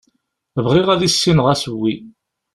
Bɣiɣ 0.65 0.87
ad 0.89 1.01
issineɣ 1.07 1.45
asewwi. 1.53 1.93